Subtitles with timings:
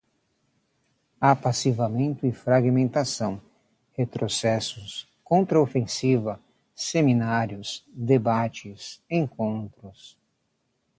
[1.21, 3.39] Apassivamento e fragmentação,
[3.95, 6.41] retrocessos, contraofensiva,
[6.73, 10.17] seminários, debates, encontros